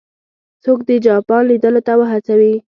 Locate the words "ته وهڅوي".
1.87-2.55